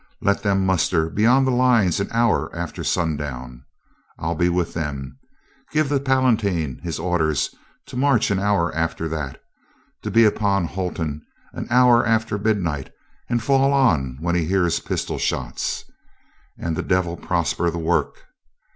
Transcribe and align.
Let 0.19 0.41
them 0.41 0.65
muster 0.65 1.11
beyond 1.11 1.45
the 1.45 1.51
lines 1.51 1.99
an 1.99 2.07
hour 2.09 2.49
after 2.55 2.83
sun 2.83 3.17
down. 3.17 3.65
I'll 4.17 4.33
be 4.33 4.49
with 4.49 4.73
them. 4.73 5.19
Give 5.71 5.89
the 5.89 5.99
Palatine 5.99 6.79
his 6.81 6.97
or 6.97 7.19
ders 7.19 7.53
to 7.85 7.95
march 7.97 8.31
an 8.31 8.39
hour 8.39 8.73
after 8.75 9.07
that, 9.09 9.39
to 10.01 10.09
be 10.09 10.25
upon 10.25 10.65
Holton 10.65 11.21
an 11.53 11.67
hour 11.69 12.03
after 12.03 12.39
midnight 12.39 12.91
and 13.29 13.43
fall 13.43 13.73
on 13.73 14.17
when 14.21 14.33
he 14.33 14.45
hears 14.45 14.79
pistol 14.79 15.19
shots. 15.19 15.85
And 16.57 16.75
the 16.75 16.81
devil 16.81 17.15
prosper 17.15 17.69
the 17.69 17.77
work! 17.77 18.25